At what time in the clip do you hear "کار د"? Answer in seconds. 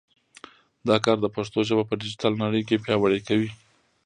1.05-1.27